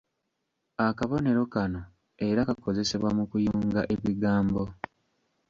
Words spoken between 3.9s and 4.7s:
ebigambo.